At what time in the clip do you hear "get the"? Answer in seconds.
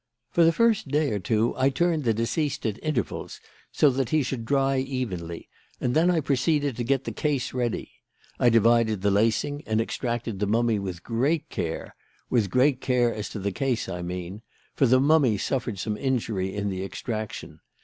6.83-7.11